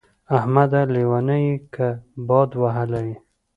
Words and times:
احمده! 0.37 0.81
لېونی 0.93 1.39
يې 1.47 1.55
که 1.73 1.87
باد 2.27 2.49
وهلی 2.61 3.01
يې. 3.09 3.15